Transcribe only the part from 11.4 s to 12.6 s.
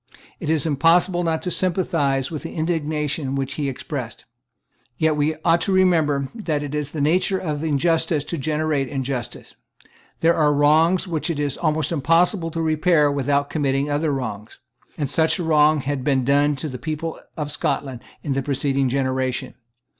almost impossible